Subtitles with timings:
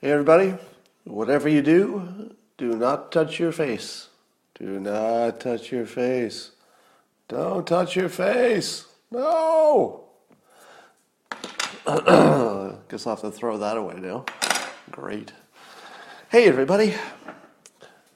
[0.00, 0.54] Hey, everybody.
[1.04, 4.08] Whatever you do, do not touch your face.
[4.54, 6.52] Do not touch your face.
[7.28, 8.86] Don't touch your face.
[9.10, 10.04] No.
[12.88, 14.24] Guess I'll have to throw that away now.
[14.90, 15.34] Great.
[16.30, 16.94] Hey, everybody.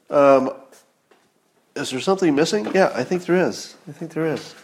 [0.09, 0.51] Um,
[1.75, 2.75] is there something missing?
[2.75, 3.77] Yeah, I think there is.
[3.87, 4.55] I think there is.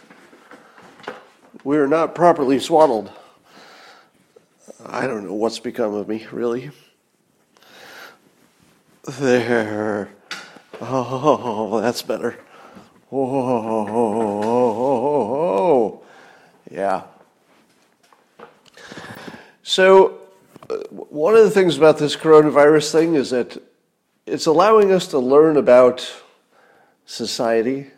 [1.63, 3.09] We are not properly swaddled.
[4.85, 6.71] I don't know what's become of me, really.
[9.05, 10.09] There.
[10.81, 12.37] Oh, that's better.
[13.11, 13.21] Oh,
[16.69, 17.03] yeah.
[19.61, 20.19] So,
[20.69, 23.57] uh, one of the things about this coronavirus thing is that
[24.25, 26.11] it's allowing us to learn about
[27.05, 27.91] society.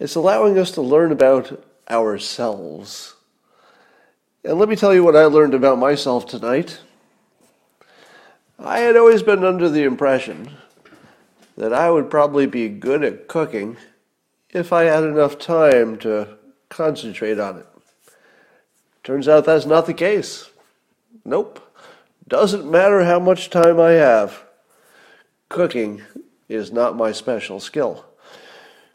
[0.00, 3.14] It's allowing us to learn about ourselves.
[4.44, 6.80] And let me tell you what I learned about myself tonight.
[8.58, 10.52] I had always been under the impression
[11.56, 13.76] that I would probably be good at cooking
[14.50, 17.66] if I had enough time to concentrate on it.
[19.02, 20.50] Turns out that's not the case.
[21.24, 21.60] Nope.
[22.26, 24.44] Doesn't matter how much time I have.
[25.48, 26.02] Cooking
[26.48, 28.04] is not my special skill.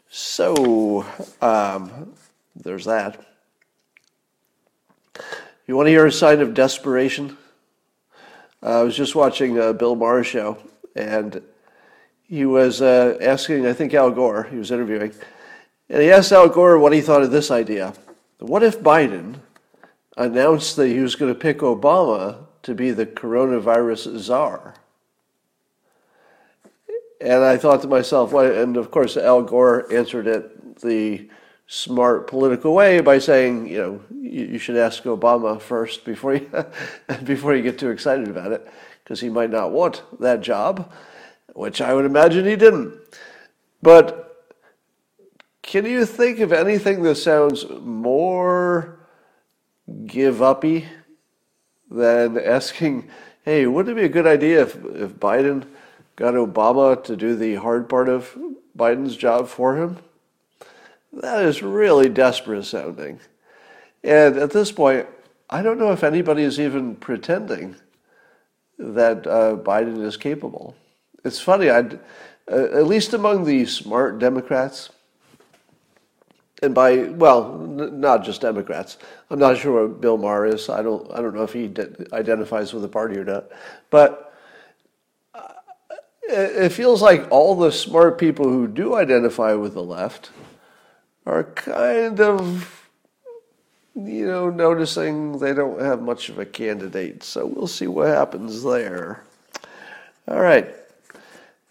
[0.08, 1.06] So,
[1.40, 2.14] um,
[2.62, 3.24] there's that.
[5.66, 7.36] You want to hear a sign of desperation?
[8.62, 10.58] Uh, I was just watching a Bill Maher show,
[10.94, 11.40] and
[12.22, 15.12] he was uh, asking, I think Al Gore, he was interviewing,
[15.88, 17.94] and he asked Al Gore what he thought of this idea.
[18.38, 19.36] What if Biden
[20.16, 24.74] announced that he was going to pick Obama to be the coronavirus czar?
[27.20, 31.28] And I thought to myself, well, and of course, Al Gore answered it the
[31.72, 36.50] smart political way by saying, you know, you, you should ask Obama first before you
[37.24, 38.68] before you get too excited about it,
[39.04, 40.92] because he might not want that job,
[41.54, 42.98] which I would imagine he didn't.
[43.80, 44.48] But
[45.62, 48.98] can you think of anything that sounds more
[50.06, 50.88] give uppy
[51.88, 53.08] than asking,
[53.44, 55.66] hey, wouldn't it be a good idea if, if Biden
[56.16, 58.36] got Obama to do the hard part of
[58.76, 59.98] Biden's job for him?
[61.12, 63.20] That is really desperate sounding.
[64.02, 65.06] And at this point,
[65.48, 67.76] I don't know if anybody is even pretending
[68.78, 70.74] that uh, Biden is capable.
[71.24, 71.96] It's funny, uh,
[72.46, 74.90] at least among the smart Democrats,
[76.62, 78.96] and by well, n- not just Democrats.
[79.28, 80.68] I'm not sure what Bill Maher is.
[80.68, 81.10] I don't.
[81.12, 83.46] I don't know if he de- identifies with the party or not.
[83.90, 84.34] But
[85.34, 85.52] uh,
[86.28, 90.30] it feels like all the smart people who do identify with the left
[91.30, 92.88] are kind of,
[93.94, 97.22] you know, noticing they don't have much of a candidate.
[97.22, 99.22] So we'll see what happens there.
[100.26, 100.74] All right.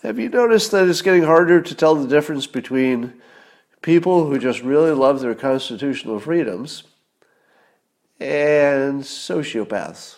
[0.02, 3.14] Have you noticed that it's getting harder to tell the difference between
[3.82, 6.84] people who just really love their constitutional freedoms
[8.18, 10.16] and sociopaths?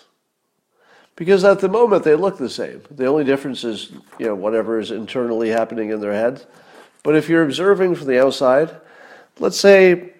[1.16, 2.84] Because at the moment they look the same.
[2.92, 6.46] The only difference is, you know, whatever is internally happening in their head.
[7.02, 8.76] But if you're observing from the outside,
[9.40, 10.14] Let's say,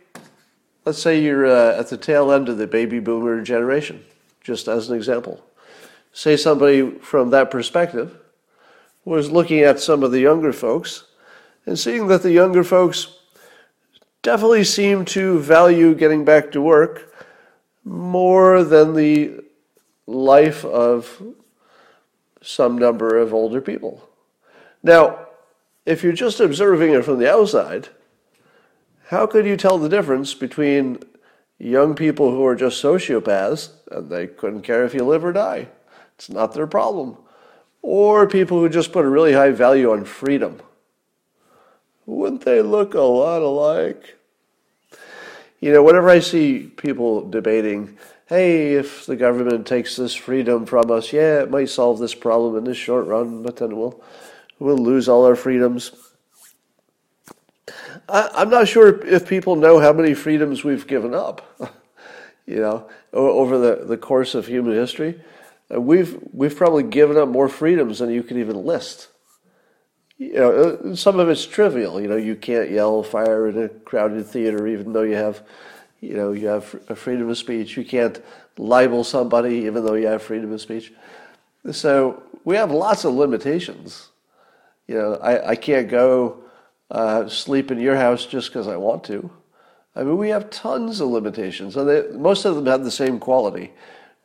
[0.86, 4.04] let's say you're uh, at the tail end of the baby boomer generation,
[4.42, 5.44] just as an example.
[6.14, 8.18] Say somebody from that perspective
[9.06, 11.06] was looking at some of the younger folks
[11.66, 13.20] and seeing that the younger folks
[14.22, 17.14] definitely seem to value getting back to work
[17.84, 19.42] more than the
[20.06, 21.22] life of
[22.42, 24.08] some number of older people.
[24.84, 25.28] Now,
[25.86, 27.90] if you're just observing it from the outside,
[29.12, 30.98] how could you tell the difference between
[31.60, 35.68] young people who are just sociopaths and they couldn't care if you live or die?
[36.16, 37.18] It's not their problem.
[37.82, 40.62] Or people who just put a really high value on freedom.
[42.06, 44.18] Wouldn't they look a lot alike?
[45.60, 47.98] You know, whenever I see people debating,
[48.28, 52.56] hey, if the government takes this freedom from us, yeah, it might solve this problem
[52.56, 54.02] in the short run, but then we'll
[54.58, 55.92] we'll lose all our freedoms.
[58.08, 61.60] I, am not sure if people know how many freedoms we've given up,
[62.46, 65.20] you know, over the, the course of human history.
[65.74, 69.08] Uh, we've, we've probably given up more freedoms than you can even list.
[70.18, 72.00] You know, uh, some of it's trivial.
[72.00, 75.42] You know, you can't yell fire in a crowded theater, even though you have,
[76.00, 77.76] you know, you have a freedom of speech.
[77.76, 78.22] You can't
[78.58, 80.94] libel somebody, even though you have freedom of speech.
[81.72, 84.10] So we have lots of limitations.
[84.88, 86.44] You know, I, I can't go
[86.92, 89.32] uh, sleep in your house just because I want to.
[89.96, 93.20] I mean, we have tons of limitations, and they, most of them have the same
[93.20, 93.72] quality,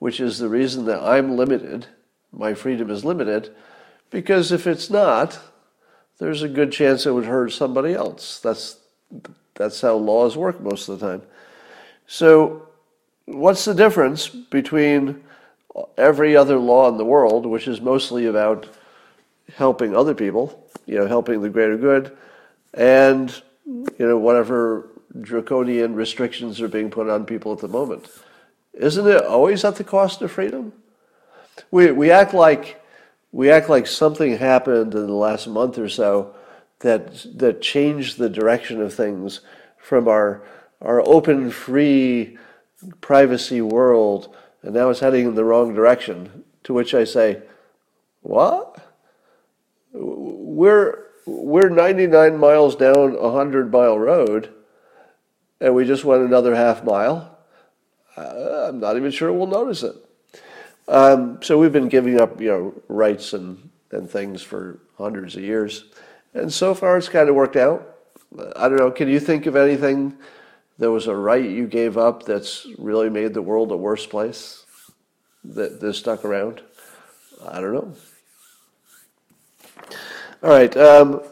[0.00, 1.86] which is the reason that I'm limited,
[2.32, 3.54] my freedom is limited,
[4.10, 5.38] because if it's not,
[6.18, 8.40] there's a good chance it would hurt somebody else.
[8.40, 8.78] That's
[9.54, 11.22] that's how laws work most of the time.
[12.06, 12.68] So,
[13.24, 15.24] what's the difference between
[15.96, 18.68] every other law in the world, which is mostly about
[19.54, 22.16] helping other people, you know, helping the greater good,
[22.76, 24.90] and you know whatever
[25.20, 28.08] draconian restrictions are being put on people at the moment.
[28.74, 30.72] Isn't it always at the cost of freedom?
[31.70, 32.82] We, we act like
[33.32, 36.34] we act like something happened in the last month or so
[36.80, 39.40] that that changed the direction of things
[39.78, 40.42] from our
[40.82, 42.36] our open, free,
[43.00, 46.44] privacy world, and now it's heading in the wrong direction.
[46.64, 47.42] To which I say,
[48.20, 48.76] what?
[49.92, 54.52] We're we're 99 miles down a hundred mile road
[55.60, 57.38] and we just went another half mile,
[58.16, 59.96] uh, I'm not even sure we'll notice it.
[60.88, 65.42] Um, so we've been giving up, you know, rights and, and things for hundreds of
[65.42, 65.84] years,
[66.34, 67.96] and so far it's kind of worked out.
[68.54, 68.90] I don't know.
[68.90, 70.16] Can you think of anything
[70.78, 74.64] that was a right you gave up that's really made the world a worse place
[75.44, 76.60] that, that stuck around?
[77.48, 77.94] I don't know.
[80.46, 80.76] All right.
[80.76, 81.22] Um,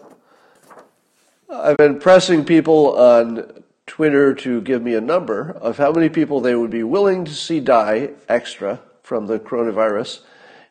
[1.49, 6.41] I've been pressing people on Twitter to give me a number of how many people
[6.41, 10.23] they would be willing to see die extra from the coronavirus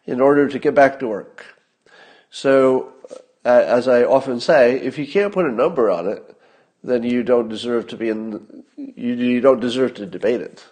[0.06, 1.45] in order to get back to work.
[2.31, 2.92] So,
[3.45, 6.36] uh, as I often say, if you can't put a number on it,
[6.84, 10.66] then you don't deserve to be in, you, you don't deserve to debate it.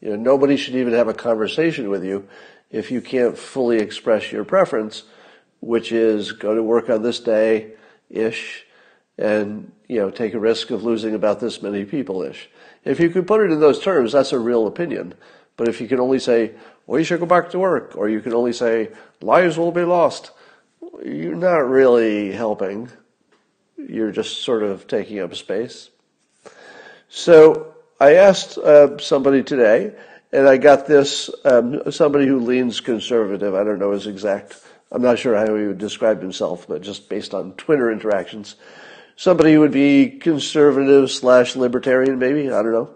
[0.00, 2.28] You know, nobody should even have a conversation with you
[2.70, 5.02] if you can't fully express your preference,
[5.60, 7.72] which is go to work on this day
[8.10, 8.64] ish
[9.18, 12.48] and you know take a risk of losing about this many people ish.
[12.84, 15.14] If you could put it in those terms, that's a real opinion.
[15.56, 16.52] But if you can only say,
[16.86, 18.90] well, you should go back to work, or you can only say,
[19.20, 20.30] lives will be lost,
[21.04, 22.88] you're not really helping.
[23.76, 25.90] You're just sort of taking up space.
[27.08, 29.94] So I asked uh, somebody today,
[30.32, 33.54] and I got this um, somebody who leans conservative.
[33.54, 34.60] I don't know his exact.
[34.90, 38.56] I'm not sure how he would describe himself, but just based on Twitter interactions
[39.18, 42.94] somebody who would be conservative slash libertarian, maybe I don't know.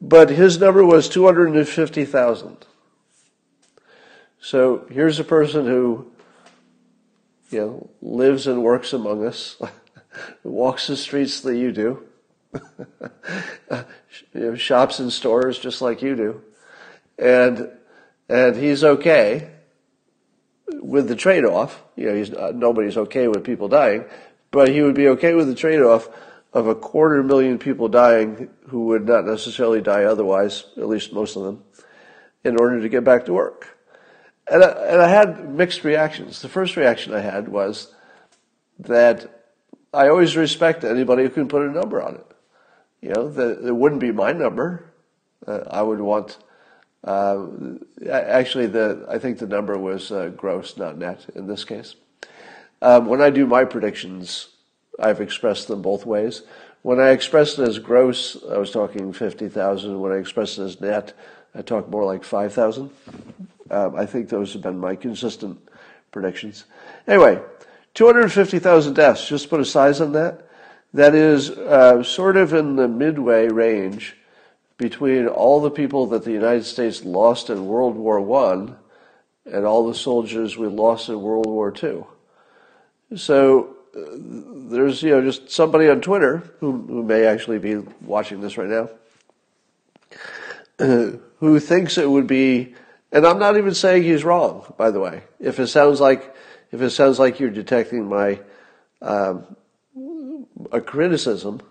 [0.00, 2.66] But his number was two hundred and fifty thousand.
[4.40, 6.12] So here's a person who,
[7.50, 9.56] you know, lives and works among us,
[10.44, 12.04] walks the streets that you do,
[13.72, 13.84] you
[14.34, 16.42] know, shops in stores just like you do,
[17.18, 17.70] and
[18.28, 19.50] and he's okay
[20.74, 21.82] with the trade-off.
[21.96, 24.04] You know, he's nobody's okay with people dying,
[24.50, 26.08] but he would be okay with the trade-off
[26.52, 31.36] of a quarter million people dying who would not necessarily die otherwise, at least most
[31.36, 31.62] of them,
[32.44, 33.76] in order to get back to work.
[34.50, 36.40] And I, and I had mixed reactions.
[36.40, 37.94] The first reaction I had was
[38.78, 39.26] that
[39.92, 42.26] I always respect anybody who can put a number on it.
[43.02, 44.92] You know, that it wouldn't be my number.
[45.46, 46.38] Uh, I would want.
[47.04, 47.46] Uh,
[48.10, 51.94] actually, the I think the number was uh, gross, not net, in this case.
[52.82, 54.48] Um, when I do my predictions,
[54.98, 56.42] I've expressed them both ways.
[56.82, 60.00] When I expressed it as gross, I was talking 50,000.
[60.00, 61.12] When I expressed it as net,
[61.54, 62.90] I talked more like 5,000.
[63.70, 65.58] Um, I think those have been my consistent
[66.12, 66.64] predictions.
[67.06, 67.40] Anyway,
[67.94, 70.48] 250,000 deaths, just put a size on that.
[70.94, 74.16] That is uh, sort of in the midway range
[74.78, 78.68] between all the people that the United States lost in World War I
[79.44, 82.04] and all the soldiers we lost in World War II.
[83.16, 88.56] So there's you know just somebody on Twitter who who may actually be watching this
[88.56, 88.88] right now
[91.38, 92.74] who thinks it would be,
[93.10, 94.72] and I'm not even saying he's wrong.
[94.76, 96.34] By the way, if it sounds like
[96.70, 98.38] if it sounds like you're detecting my
[99.02, 99.56] um,
[100.70, 101.62] a criticism,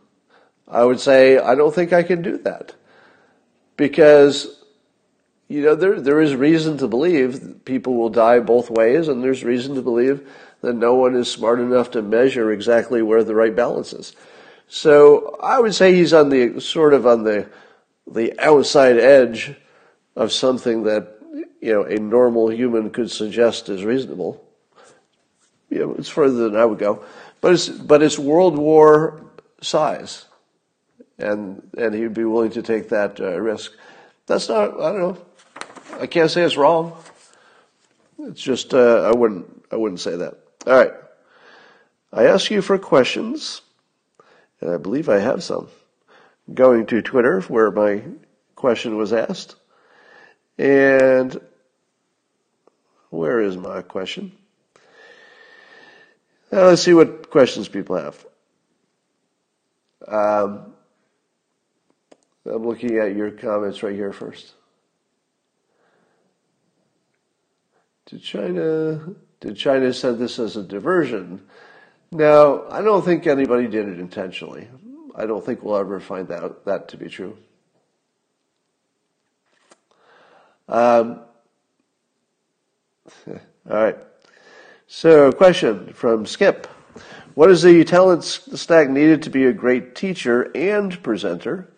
[0.68, 2.74] I would say I don't think I can do that
[3.78, 4.64] because
[5.48, 9.44] you know there there is reason to believe people will die both ways, and there's
[9.44, 10.28] reason to believe
[10.62, 14.14] that no one is smart enough to measure exactly where the right balance is.
[14.68, 17.50] So I would say he's on the sort of on the
[18.12, 19.56] the outside edge
[20.16, 21.20] of something that
[21.62, 24.44] you know a normal human could suggest is reasonable.
[25.70, 27.04] You know, it's further than I would go,
[27.40, 29.22] but it's but it's World War
[29.62, 30.26] size,
[31.18, 33.74] and and he'd be willing to take that uh, risk.
[34.26, 35.18] That's not I don't know.
[36.00, 36.98] I can't say it's wrong.
[38.20, 40.36] It's just uh, I wouldn't I wouldn't say that.
[40.66, 40.94] All right.
[42.14, 43.62] I ask you for questions,
[44.62, 45.70] and I believe I have some.
[46.54, 48.02] going to Twitter where my
[48.56, 49.56] question was asked.
[50.58, 51.40] And
[53.10, 54.32] where is my question?
[56.52, 58.26] Now let's see what questions people have.
[60.08, 60.74] Um,
[62.52, 64.54] I'm looking at your comments right here first.
[68.06, 71.46] Did China did China send this as a diversion?
[72.12, 74.68] Now, I don't think anybody did it intentionally.
[75.14, 77.38] I don't think we'll ever find that that to be true.
[80.70, 81.22] Um,
[83.28, 83.38] all
[83.68, 83.98] right.
[84.88, 86.68] So, question from Skip.
[87.36, 91.72] What is the talent stack needed to be a great teacher and presenter,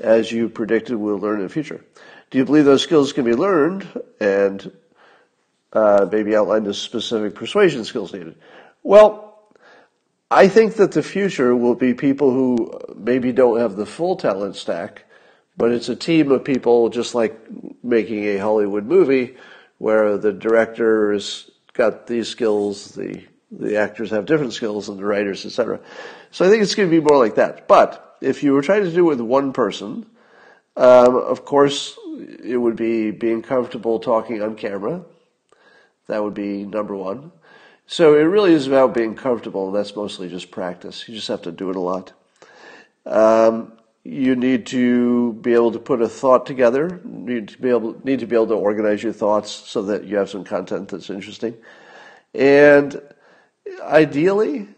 [0.00, 1.84] as you predicted we'll learn in the future?
[2.30, 3.86] Do you believe those skills can be learned
[4.20, 4.72] and
[5.72, 8.36] uh, maybe outline the specific persuasion skills needed?
[8.82, 9.38] Well,
[10.30, 14.56] I think that the future will be people who maybe don't have the full talent
[14.56, 15.04] stack,
[15.56, 17.38] but it's a team of people just like
[17.82, 19.36] making a Hollywood movie
[19.76, 25.04] where the director has got these skills, the the actors have different skills and the
[25.04, 25.80] writers, etc.
[26.30, 27.68] So I think it's going to be more like that.
[27.68, 30.06] But if you were trying to do it with one person,
[30.76, 31.98] um, of course,
[32.42, 35.04] it would be being comfortable talking on camera.
[36.06, 37.32] That would be number one.
[37.86, 41.06] So it really is about being comfortable, and that's mostly just practice.
[41.08, 42.12] You just have to do it a lot.
[43.04, 43.72] Um,
[44.04, 47.00] you need to be able to put a thought together.
[47.04, 50.16] Need to be able need to be able to organize your thoughts so that you
[50.16, 51.54] have some content that's interesting.
[52.34, 53.00] And
[53.82, 54.68] ideally,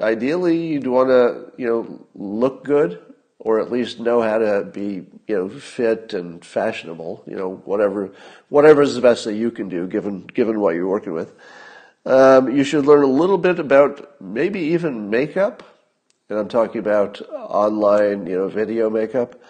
[0.00, 3.00] ideally you'd want to, you know, look good
[3.38, 8.12] or at least know how to be, you know, fit and fashionable, you know, whatever,
[8.50, 11.34] whatever is the best that you can do given, given what you're working with.
[12.04, 15.62] Um, you should learn a little bit about maybe even makeup.
[16.28, 19.40] And I'm talking about online, you know, video makeup.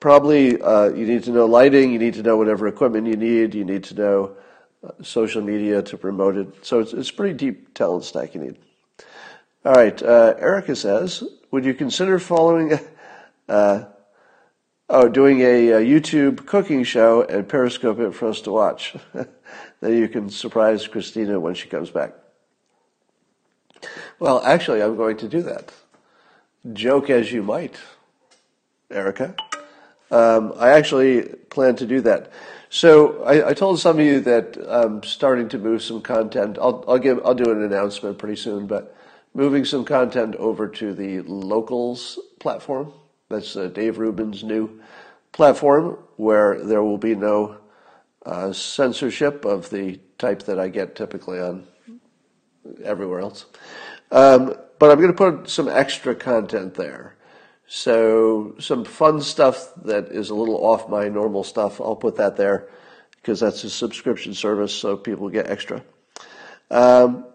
[0.00, 3.54] Probably, uh, you need to know lighting, you need to know whatever equipment you need,
[3.54, 4.36] you need to know
[5.02, 6.64] social media to promote it.
[6.64, 8.58] So it's, it's pretty deep talent stack you need.
[9.64, 12.78] All right, uh, Erica says, would you consider following,
[13.48, 13.84] uh,
[14.88, 18.94] oh, doing a, a, YouTube cooking show and Periscope it for us to watch?
[19.80, 22.14] then you can surprise Christina when she comes back.
[24.20, 25.72] Well, actually, I'm going to do that.
[26.72, 27.76] Joke as you might,
[28.90, 29.34] Erica.
[30.10, 32.30] Um, I actually plan to do that.
[32.70, 36.58] So I, I, told some of you that I'm starting to move some content.
[36.60, 38.94] I'll, I'll give I'll do an announcement pretty soon, but
[39.34, 42.92] moving some content over to the locals platform.
[43.28, 44.80] That's uh, Dave Rubin's new
[45.32, 47.58] platform where there will be no
[48.24, 51.66] uh, censorship of the type that I get typically on
[52.82, 53.46] everywhere else.
[54.10, 57.16] Um, but I'm going to put some extra content there.
[57.66, 62.36] So some fun stuff that is a little off my normal stuff, I'll put that
[62.36, 62.68] there
[63.16, 65.82] because that's a subscription service, so people get extra.
[66.70, 67.26] Um,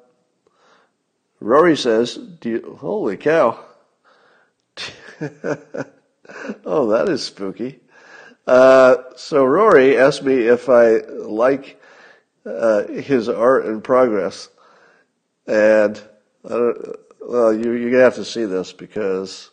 [1.44, 3.60] Rory says, "Do you, holy cow!
[6.66, 7.82] oh, that is spooky."
[8.48, 11.82] Uh, so Rory asked me if I like
[12.46, 14.48] uh, his art in progress,
[15.46, 16.02] and
[16.44, 19.52] well, you, you're gonna have to see this because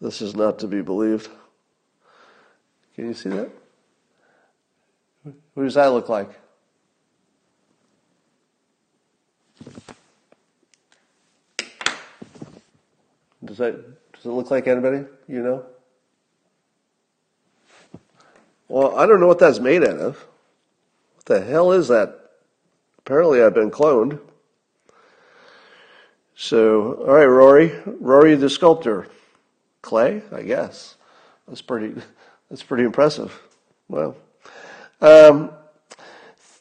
[0.00, 1.28] this is not to be believed.
[2.96, 3.50] Can you see that?
[5.54, 6.41] Who does that look like?
[13.44, 15.64] Does that does it look like anybody you know?
[18.68, 20.26] Well, I don't know what that's made out of.
[21.16, 22.18] What the hell is that?
[22.98, 24.18] Apparently, I've been cloned.
[26.34, 29.08] So, all right, Rory, Rory the sculptor
[29.82, 30.96] clay, I guess.
[31.46, 32.00] That's pretty.
[32.50, 33.40] That's pretty impressive.
[33.88, 34.14] Well,
[35.00, 35.52] um,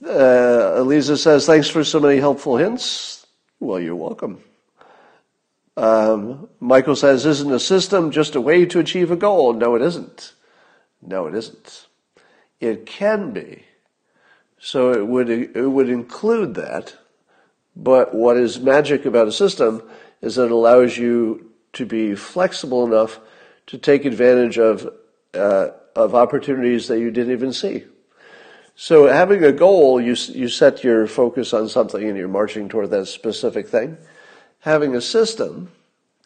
[0.05, 3.27] uh, Elisa says, "Thanks for so many helpful hints."
[3.59, 4.41] Well, you're welcome.
[5.77, 9.81] Um, Michael says, "Isn't a system just a way to achieve a goal?" No, it
[9.81, 10.33] isn't.
[11.01, 11.87] No, it isn't.
[12.59, 13.63] It can be.
[14.59, 16.95] So it would it would include that.
[17.75, 19.81] But what is magic about a system
[20.21, 23.19] is that it allows you to be flexible enough
[23.67, 24.93] to take advantage of
[25.33, 27.85] uh, of opportunities that you didn't even see.
[28.75, 32.91] So having a goal, you you set your focus on something and you're marching toward
[32.91, 33.97] that specific thing.
[34.61, 35.71] Having a system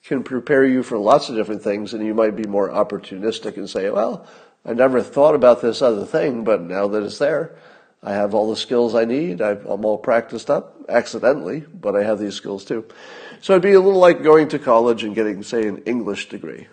[0.03, 3.69] can prepare you for lots of different things, and you might be more opportunistic and
[3.69, 4.27] say, "Well,
[4.65, 7.55] I never thought about this other thing, but now that it's there,
[8.03, 9.41] I have all the skills I need.
[9.41, 12.83] i am all practiced up accidentally, but I have these skills too."
[13.39, 16.67] So it'd be a little like going to college and getting, say, an English degree.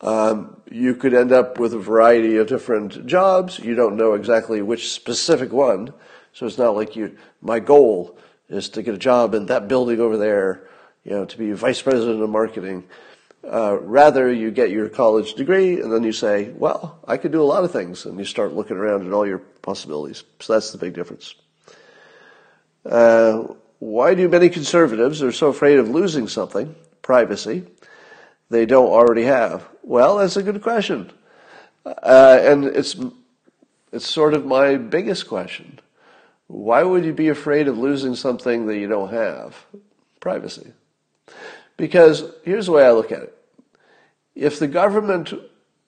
[0.00, 3.60] Um, you could end up with a variety of different jobs.
[3.60, 5.92] You don't know exactly which specific one.
[6.32, 8.18] So it's not like you, my goal
[8.50, 10.68] is to get a job in that building over there,
[11.04, 12.84] you know, to be vice president of marketing.
[13.42, 17.40] Uh, rather, you get your college degree and then you say, well, I could do
[17.40, 18.04] a lot of things.
[18.04, 20.24] And you start looking around at all your possibilities.
[20.40, 21.34] So that's the big difference.
[22.84, 27.64] Uh, why do many conservatives are so afraid of losing something, privacy,
[28.50, 29.66] they don't already have?
[29.82, 31.10] Well, that's a good question.
[31.86, 32.96] Uh, and it's,
[33.92, 35.78] it's sort of my biggest question.
[36.50, 39.66] Why would you be afraid of losing something that you don't have?
[40.18, 40.72] Privacy.
[41.76, 43.38] Because here's the way I look at it.
[44.34, 45.32] If the government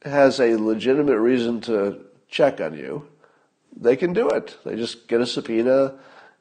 [0.04, 3.08] has a legitimate reason to check on you,
[3.76, 4.56] they can do it.
[4.64, 5.94] They just get a subpoena,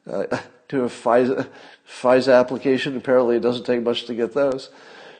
[0.08, 1.48] uh, a FISA,
[1.86, 2.96] FISA application.
[2.96, 4.70] Apparently, it doesn't take much to get those.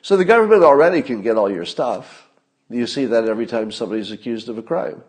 [0.01, 2.29] So the government already can get all your stuff.
[2.71, 5.03] You see that every time somebody's accused of a crime.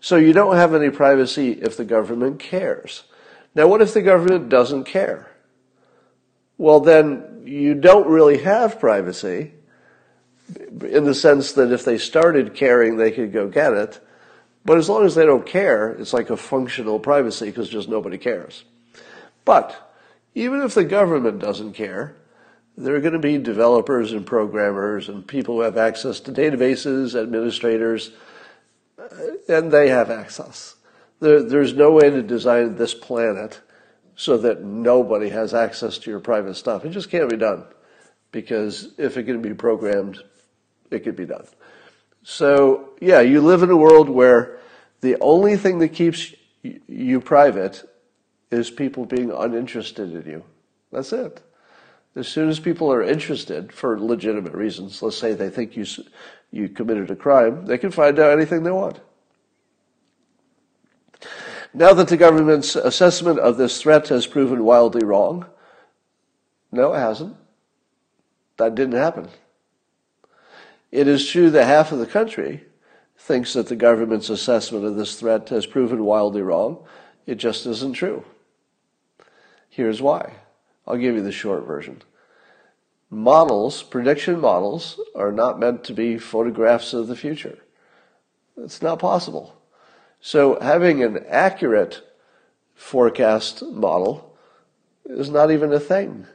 [0.00, 3.04] So you don't have any privacy if the government cares.
[3.54, 5.30] Now, what if the government doesn't care?
[6.58, 9.52] Well, then you don't really have privacy
[10.80, 14.00] in the sense that if they started caring, they could go get it.
[14.64, 18.18] But as long as they don't care, it's like a functional privacy because just nobody
[18.18, 18.64] cares.
[19.44, 19.92] But
[20.34, 22.16] even if the government doesn't care,
[22.76, 27.20] there are going to be developers and programmers and people who have access to databases,
[27.20, 28.10] administrators,
[29.48, 30.74] and they have access.
[31.20, 33.60] There, there's no way to design this planet
[34.16, 36.84] so that nobody has access to your private stuff.
[36.84, 37.64] It just can't be done
[38.32, 40.22] because if it can be programmed,
[40.90, 41.46] it can be done.
[42.22, 44.58] So, yeah, you live in a world where
[45.00, 47.88] the only thing that keeps you private
[48.50, 50.44] is people being uninterested in you.
[50.90, 51.42] That's it.
[52.16, 55.84] As soon as people are interested for legitimate reasons, let's say they think you
[56.52, 59.00] you committed a crime, they can find out anything they want.
[61.76, 65.46] Now that the government's assessment of this threat has proven wildly wrong,
[66.70, 67.36] no, it hasn't.
[68.56, 69.28] That didn't happen.
[70.92, 72.62] It is true that half of the country
[73.18, 76.84] thinks that the government's assessment of this threat has proven wildly wrong.
[77.26, 78.24] It just isn't true.
[79.68, 80.34] Here's why.
[80.86, 82.02] I'll give you the short version.
[83.10, 87.58] Models, prediction models, are not meant to be photographs of the future.
[88.56, 89.56] It's not possible.
[90.26, 92.00] So having an accurate
[92.74, 94.34] forecast model
[95.04, 96.26] is not even a thing.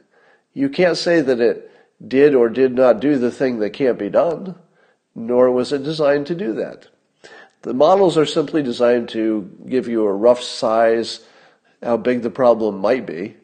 [0.54, 1.68] You can't say that it
[2.06, 4.54] did or did not do the thing that can't be done,
[5.16, 6.86] nor was it designed to do that.
[7.62, 11.26] The models are simply designed to give you a rough size,
[11.82, 13.38] how big the problem might be,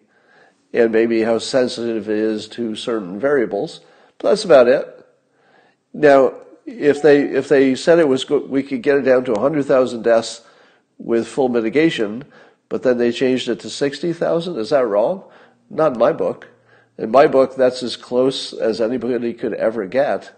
[0.72, 3.80] and maybe how sensitive it is to certain variables.
[4.18, 5.06] But that's about it.
[5.92, 6.34] Now,
[6.66, 10.42] if they if they said it was we could get it down to 100,000 deaths
[10.98, 12.24] with full mitigation,
[12.68, 15.24] but then they changed it to 60,000, is that wrong?
[15.70, 16.48] Not in my book.
[16.98, 20.32] In my book, that's as close as anybody could ever get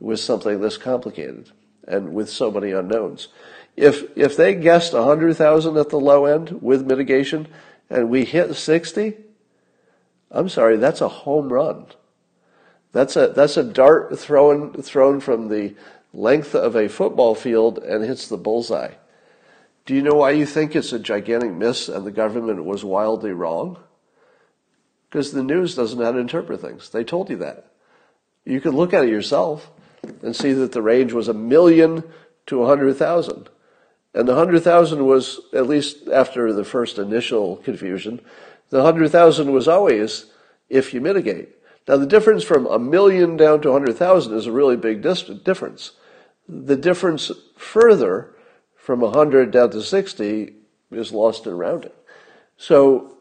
[0.00, 1.50] with something this complicated
[1.86, 3.28] and with so many unknowns.
[3.76, 7.48] If if they guessed 100,000 at the low end with mitigation
[7.88, 9.14] and we hit 60,
[10.30, 11.86] I'm sorry, that's a home run.
[12.92, 15.74] That's a that's a dart thrown thrown from the
[16.12, 18.92] length of a football field and hits the bullseye.
[19.84, 23.32] Do you know why you think it's a gigantic miss and the government was wildly
[23.32, 23.78] wrong?
[25.08, 26.90] Because the news doesn't know how to interpret things.
[26.90, 27.66] They told you that.
[28.44, 29.70] You can look at it yourself
[30.22, 32.04] and see that the range was a million
[32.46, 33.48] to a hundred thousand.
[34.14, 38.20] And the hundred thousand was, at least after the first initial confusion,
[38.70, 40.26] the hundred thousand was always
[40.68, 41.50] if you mitigate.
[41.88, 45.92] Now, the difference from a million down to 100,000 is a really big difference.
[46.48, 48.34] The difference further
[48.76, 50.54] from 100 down to 60
[50.92, 51.92] is lost in rounding.
[52.56, 53.16] So,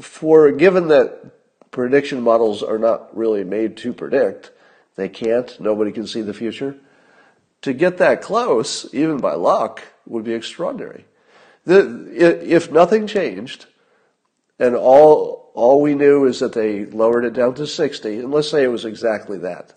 [0.00, 4.50] for given that prediction models are not really made to predict,
[4.96, 6.76] they can't, nobody can see the future.
[7.62, 11.04] To get that close, even by luck, would be extraordinary.
[11.64, 13.66] The, if nothing changed,
[14.58, 18.50] and all all we knew is that they lowered it down to 60, and let's
[18.50, 19.72] say it was exactly that.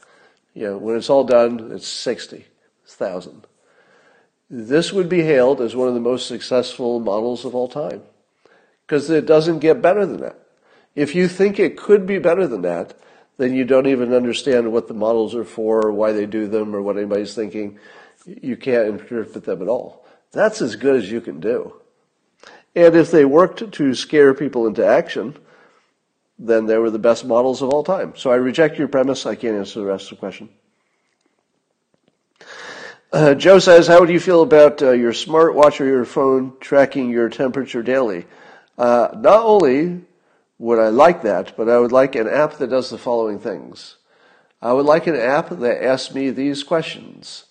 [0.54, 3.48] You know, when it's all done, it's 60,000.
[4.50, 8.02] This would be hailed as one of the most successful models of all time.
[8.86, 10.38] Because it doesn't get better than that.
[10.96, 13.00] If you think it could be better than that,
[13.38, 16.76] then you don't even understand what the models are for, or why they do them,
[16.76, 17.80] or what anybody's thinking.
[18.26, 20.06] You can't interpret them at all.
[20.34, 21.76] That's as good as you can do.
[22.80, 25.36] And if they worked to scare people into action,
[26.40, 28.14] then they were the best models of all time.
[28.16, 29.26] So I reject your premise.
[29.26, 30.48] I can't answer the rest of the question.
[33.12, 37.10] Uh, Joe says, "How do you feel about uh, your smartwatch or your phone tracking
[37.10, 38.28] your temperature daily?"
[38.78, 40.06] Uh, not only
[40.58, 43.98] would I like that, but I would like an app that does the following things.
[44.62, 47.44] I would like an app that asks me these questions: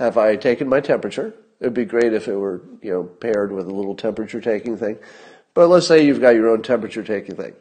[0.00, 1.34] Have I taken my temperature?
[1.60, 4.98] It'd be great if it were, you know, paired with a little temperature taking thing.
[5.54, 7.54] But let's say you've got your own temperature taking thing.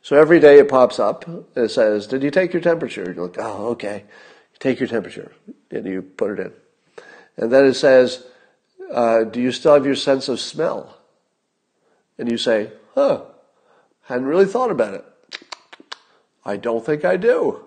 [0.00, 1.28] So every day it pops up.
[1.54, 4.04] It says, "Did you take your temperature?" You're like, "Oh, okay."
[4.58, 5.32] Take your temperature,
[5.70, 6.52] and you put it in.
[7.36, 8.24] And then it says,
[8.90, 10.96] uh, "Do you still have your sense of smell?"
[12.16, 13.22] And you say, "Huh,
[14.02, 15.04] hadn't really thought about it.
[16.44, 17.66] I don't think I do."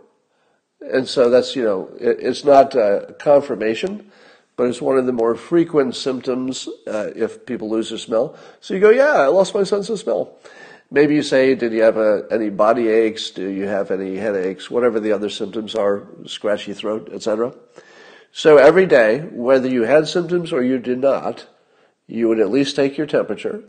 [0.82, 4.12] And so that's you know, it, it's not a confirmation,
[4.59, 8.37] but it's one of the more frequent symptoms uh, if people lose their smell.
[8.59, 10.37] So you go, yeah, I lost my sense of smell.
[10.91, 13.31] Maybe you say, did you have a, any body aches?
[13.31, 14.69] Do you have any headaches?
[14.69, 17.53] Whatever the other symptoms are, scratchy throat, etc.
[18.33, 21.47] So every day, whether you had symptoms or you did not,
[22.05, 23.63] you would at least take your temperature,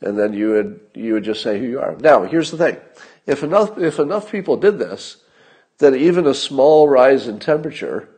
[0.00, 1.94] and then you would you would just say who you are.
[2.00, 2.78] Now, here's the thing:
[3.26, 5.18] if enough if enough people did this,
[5.78, 8.08] then even a small rise in temperature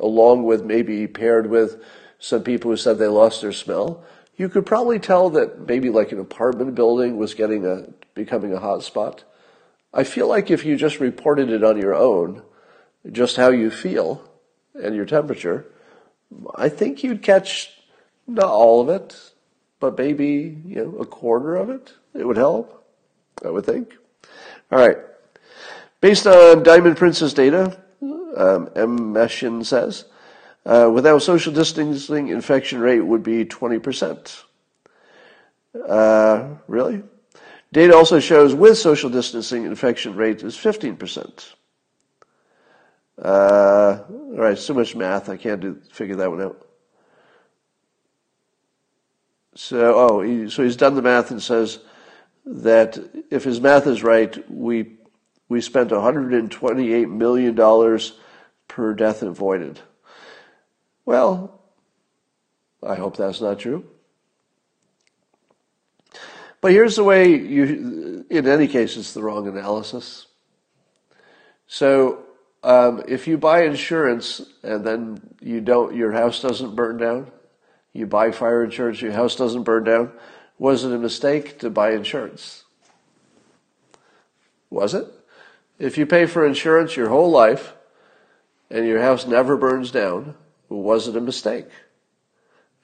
[0.00, 1.82] along with maybe paired with
[2.18, 4.04] some people who said they lost their smell,
[4.36, 8.58] you could probably tell that maybe like an apartment building was getting a becoming a
[8.58, 9.24] hot spot.
[9.92, 12.42] I feel like if you just reported it on your own,
[13.10, 14.22] just how you feel
[14.74, 15.66] and your temperature,
[16.54, 17.72] I think you'd catch
[18.26, 19.32] not all of it,
[19.80, 21.92] but maybe, you know, a quarter of it.
[22.14, 22.86] It would help,
[23.44, 23.94] I would think.
[24.70, 24.98] All right.
[26.00, 29.14] Based on Diamond Princess data, um, M.
[29.14, 30.04] Meshin says.
[30.64, 34.42] Uh, without social distancing, infection rate would be 20%.
[35.88, 37.02] Uh, really?
[37.72, 41.54] Data also shows with social distancing, infection rate is 15%.
[43.22, 45.28] Uh, all right, so much math.
[45.28, 46.66] I can't do, figure that one out.
[49.54, 51.80] So, oh, he, so he's done the math and says
[52.46, 52.98] that
[53.30, 54.96] if his math is right, we
[55.50, 58.12] we spent 128 million dollars
[58.68, 59.80] per death avoided.
[61.04, 61.60] Well,
[62.82, 63.84] I hope that's not true.
[66.60, 70.26] But here's the way you, in any case, it's the wrong analysis.
[71.66, 72.24] So,
[72.62, 77.30] um, if you buy insurance and then you don't, your house doesn't burn down,
[77.92, 80.12] you buy fire insurance, your house doesn't burn down,
[80.58, 82.64] was it a mistake to buy insurance?
[84.68, 85.06] Was it?
[85.80, 87.72] If you pay for insurance your whole life
[88.70, 90.34] and your house never burns down,
[90.68, 91.68] was it a mistake?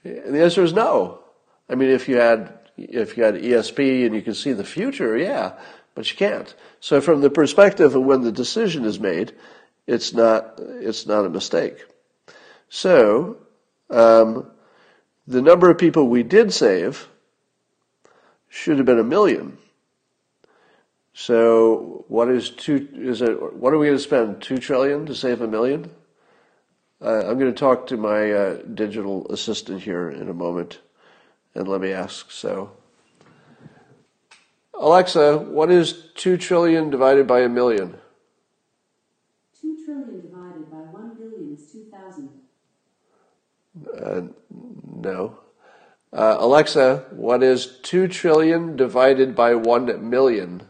[0.02, 1.20] And the answer is no.
[1.68, 5.16] I mean, if you had if you had ESP and you can see the future,
[5.16, 5.58] yeah,
[5.94, 6.54] but you can't.
[6.80, 9.34] So from the perspective of when the decision is made,
[9.86, 11.84] it's not it's not a mistake.
[12.70, 13.36] So
[13.90, 14.50] um,
[15.26, 17.08] the number of people we did save
[18.48, 19.58] should have been a million.
[21.18, 22.88] So what is two?
[22.92, 25.90] Is it what are we going to spend two trillion to save a million?
[27.00, 30.80] Uh, I'm going to talk to my uh, digital assistant here in a moment,
[31.54, 32.30] and let me ask.
[32.30, 32.70] So,
[34.74, 37.96] Alexa, what is two trillion divided by a million?
[39.58, 42.28] Two trillion divided by one billion is two thousand.
[43.98, 44.20] Uh,
[44.84, 45.38] no.
[46.12, 50.62] Uh, Alexa, what is two trillion divided by one million?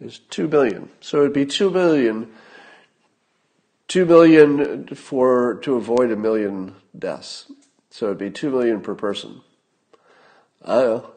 [0.00, 0.88] Is 2 billion.
[1.00, 2.30] So it'd be 2 billion,
[3.88, 7.50] 2 billion for, to avoid a million deaths.
[7.90, 9.42] So it'd be 2 million per person.
[10.64, 11.10] I don't know.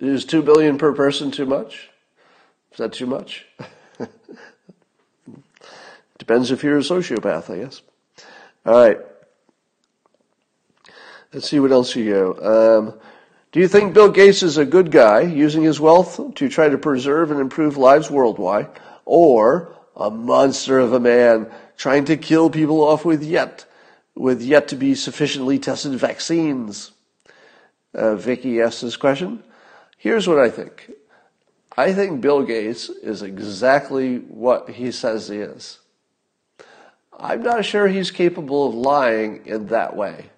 [0.00, 1.90] Is 2 billion per person too much?
[2.72, 3.46] Is that too much?
[6.18, 7.82] Depends if you're a sociopath, I guess.
[8.66, 8.98] All right.
[11.32, 12.78] Let's see what else you go.
[12.78, 13.00] Um,
[13.52, 16.78] do you think Bill Gates is a good guy using his wealth to try to
[16.78, 18.68] preserve and improve lives worldwide,
[19.04, 23.64] or a monster of a man trying to kill people off with yet
[24.18, 26.92] with yet to be sufficiently tested vaccines?
[27.94, 29.42] Uh, Vicky asked this question.
[29.96, 30.90] Here's what I think.
[31.76, 35.78] I think Bill Gates is exactly what he says he is.
[37.18, 40.30] I'm not sure he's capable of lying in that way.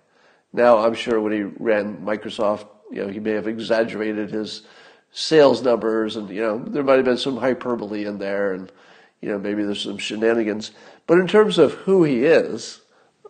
[0.53, 4.63] Now, I'm sure when he ran Microsoft you know, he may have exaggerated his
[5.13, 8.71] sales numbers and, you know, there might have been some hyperbole in there and,
[9.21, 10.73] you know, maybe there's some shenanigans.
[11.07, 12.81] But in terms of who he is,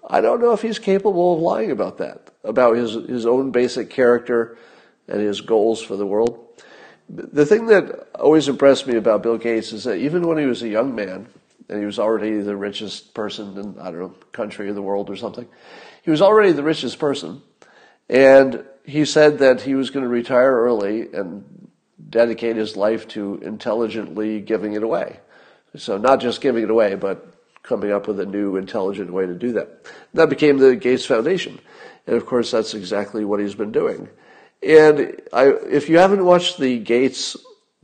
[0.08, 3.90] I don't know if he's capable of lying about that, about his, his own basic
[3.90, 4.56] character
[5.08, 6.46] and his goals for the world.
[7.08, 10.62] The thing that always impressed me about Bill Gates is that even when he was
[10.62, 11.26] a young man,
[11.68, 15.08] and he was already the richest person in, I don't know, country in the world
[15.08, 15.46] or something.
[16.02, 17.42] He was already the richest person.
[18.08, 21.68] And he said that he was going to retire early and
[22.08, 25.20] dedicate his life to intelligently giving it away.
[25.76, 29.34] So not just giving it away, but coming up with a new intelligent way to
[29.34, 29.86] do that.
[30.14, 31.60] That became the Gates Foundation.
[32.06, 34.08] And of course, that's exactly what he's been doing.
[34.62, 37.36] And I, if you haven't watched the Gates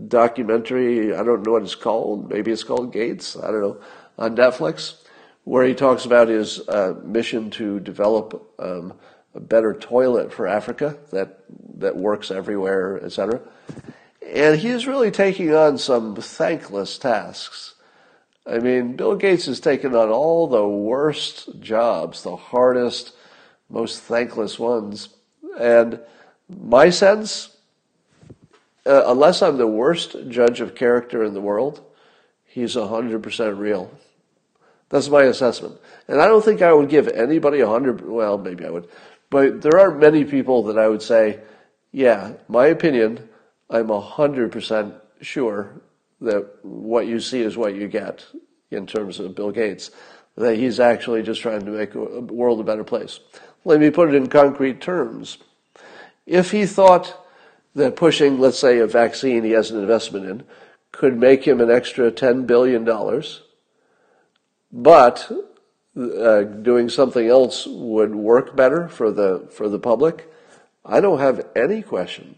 [0.09, 2.31] documentary, I don't know what it's called.
[2.31, 3.37] Maybe it's called Gates.
[3.37, 3.81] I don't know
[4.19, 5.03] on Netflix,
[5.45, 8.95] where he talks about his uh, mission to develop um,
[9.37, 11.41] a better toilet for Africa that
[11.79, 13.41] that works everywhere, etc.
[14.35, 17.75] And he's really taking on some thankless tasks.
[18.47, 23.13] I mean, Bill Gates has taken on all the worst jobs, the hardest,
[23.69, 25.11] most thankless ones.
[25.59, 26.01] And
[26.49, 27.57] my sense
[28.87, 31.83] uh, unless I'm the worst judge of character in the world,
[32.45, 33.91] he's 100% real.
[34.89, 35.79] That's my assessment.
[36.07, 38.89] And I don't think I would give anybody 100, well, maybe I would.
[39.31, 41.41] But there aren't many people that I would say,
[41.93, 43.29] yeah, my opinion,
[43.69, 45.81] I'm 100% sure
[46.21, 48.25] that what you see is what you get
[48.71, 49.91] in terms of Bill Gates,
[50.37, 53.21] that he's actually just trying to make a world a better place.
[53.65, 55.39] Let me put it in concrete terms.
[56.27, 57.27] If he thought
[57.75, 60.45] that pushing, let's say, a vaccine he has an investment in
[60.93, 62.85] could make him an extra $10 billion,
[64.73, 65.31] but
[65.97, 70.31] uh, doing something else would work better for the, for the public,
[70.85, 72.37] I don't have any question.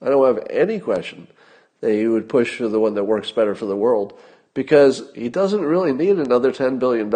[0.00, 1.28] I don't have any question
[1.80, 4.18] that he would push for the one that works better for the world
[4.54, 7.12] because he doesn't really need another $10 billion.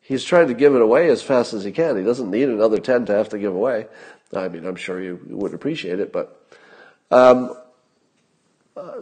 [0.00, 1.96] He's trying to give it away as fast as he can.
[1.96, 3.86] He doesn't need another 10 to have to give away.
[4.34, 6.38] I mean, I'm sure you would appreciate it, but
[7.10, 7.54] um,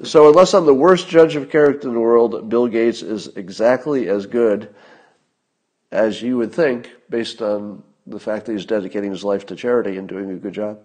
[0.02, 4.08] so unless I'm the worst judge of character in the world, Bill Gates is exactly
[4.08, 4.74] as good
[5.90, 9.96] as you would think, based on the fact that he's dedicating his life to charity
[9.96, 10.78] and doing a good job.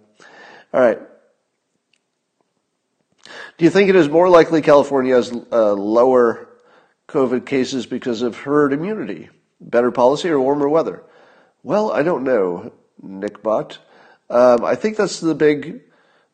[0.72, 1.00] All right.
[3.58, 6.48] Do you think it is more likely California has uh, lower
[7.08, 11.02] COVID cases because of herd immunity, better policy, or warmer weather?
[11.62, 13.78] Well, I don't know, Nick Bott.
[14.28, 15.82] Um, I think that's the big,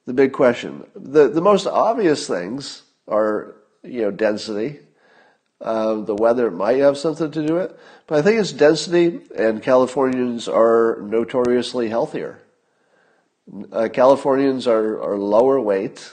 [0.06, 0.86] the big question.
[0.94, 4.80] The the most obvious things are you know density.
[5.62, 9.20] Uh, the weather might have something to do with it, but I think it's density,
[9.36, 12.40] and Californians are notoriously healthier.
[13.72, 16.12] Uh, Californians are, are lower weight,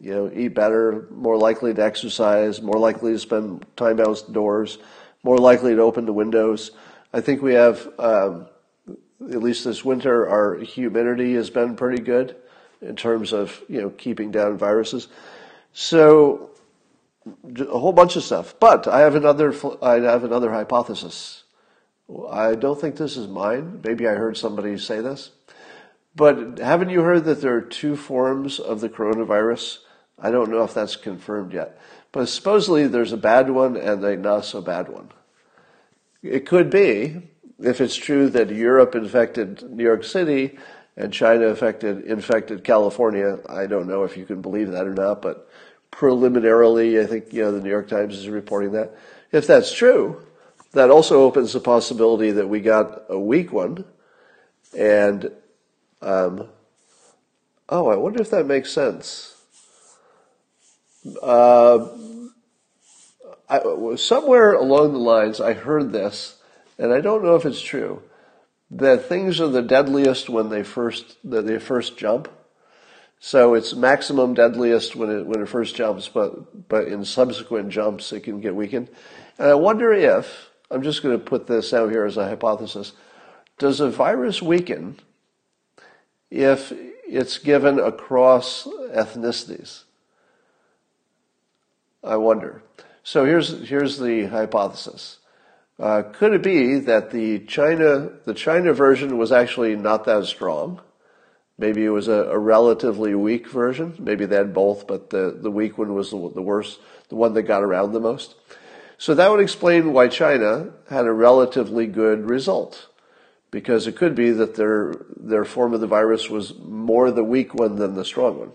[0.00, 4.78] you know, eat better, more likely to exercise, more likely to spend time outdoors,
[5.22, 6.72] more likely to open the windows.
[7.12, 8.46] I think we have um,
[9.20, 12.36] at least this winter, our humidity has been pretty good
[12.80, 15.08] in terms of you know keeping down viruses.
[15.72, 16.50] So
[17.26, 18.54] a whole bunch of stuff.
[18.58, 21.44] But I have another I have another hypothesis.
[22.30, 23.80] I don't think this is mine.
[23.84, 25.30] Maybe I heard somebody say this.
[26.14, 29.78] But haven't you heard that there are two forms of the coronavirus?
[30.18, 31.78] I don't know if that's confirmed yet.
[32.12, 35.10] But supposedly there's a bad one and a not so bad one.
[36.22, 37.22] It could be
[37.60, 40.58] if it's true that Europe infected New York City
[40.96, 45.22] and China infected infected California, I don't know if you can believe that or not,
[45.22, 45.47] but
[45.90, 48.96] preliminarily, I think you know the New York Times is reporting that.
[49.32, 50.22] If that's true,
[50.72, 53.84] that also opens the possibility that we got a weak one,
[54.76, 55.30] and
[56.00, 56.48] um,
[57.68, 59.34] oh, I wonder if that makes sense.
[61.22, 61.88] Uh,
[63.48, 66.38] I, somewhere along the lines, I heard this
[66.78, 68.02] and I don't know if it's true,
[68.70, 72.28] that things are the deadliest when they first that they first jump.
[73.20, 78.12] So it's maximum deadliest when it when it first jumps, but but in subsequent jumps
[78.12, 78.88] it can get weakened.
[79.38, 82.92] And I wonder if I'm just going to put this out here as a hypothesis:
[83.58, 85.00] Does a virus weaken
[86.30, 86.72] if
[87.08, 89.82] it's given across ethnicities?
[92.04, 92.62] I wonder.
[93.02, 95.18] So here's here's the hypothesis.
[95.80, 100.80] Uh, could it be that the China the China version was actually not that strong?
[101.58, 103.96] Maybe it was a, a relatively weak version.
[103.98, 107.34] Maybe they had both, but the, the weak one was the, the worst, the one
[107.34, 108.36] that got around the most.
[108.96, 112.88] So that would explain why China had a relatively good result,
[113.50, 117.54] because it could be that their their form of the virus was more the weak
[117.54, 118.52] one than the strong one.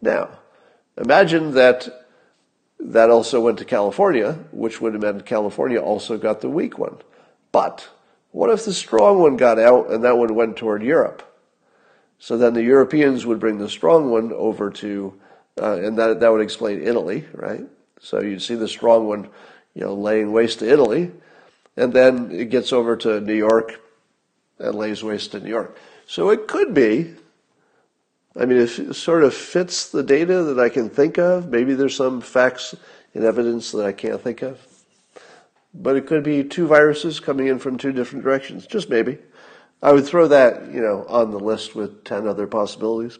[0.00, 0.30] Now,
[0.96, 1.88] imagine that
[2.78, 6.98] that also went to California, which would have meant California also got the weak one.
[7.52, 7.88] But
[8.32, 11.22] what if the strong one got out and that one went toward Europe?
[12.22, 15.12] So then the Europeans would bring the strong one over to,
[15.60, 17.64] uh, and that, that would explain Italy, right?
[17.98, 19.28] So you'd see the strong one
[19.74, 21.10] you know, laying waste to Italy,
[21.76, 23.80] and then it gets over to New York
[24.60, 25.76] and lays waste to New York.
[26.06, 27.12] So it could be.
[28.36, 31.48] I mean, it sort of fits the data that I can think of.
[31.48, 32.72] Maybe there's some facts
[33.14, 34.64] and evidence that I can't think of.
[35.74, 39.18] But it could be two viruses coming in from two different directions, just maybe.
[39.82, 43.18] I would throw that, you know, on the list with 10 other possibilities.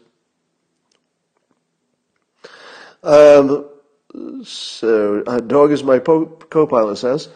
[3.03, 3.69] Um,
[4.45, 7.27] so, Dog is my po- co-pilot says,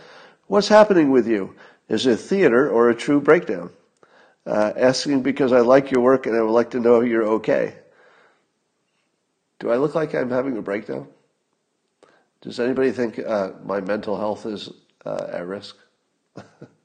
[0.47, 1.55] what's happening with you?
[1.89, 3.71] Is it theater or a true breakdown?
[4.45, 7.75] Uh, asking because I like your work and I would like to know you're okay.
[9.59, 11.07] Do I look like I'm having a breakdown?
[12.41, 14.69] Does anybody think uh, my mental health is
[15.05, 15.75] uh, at risk?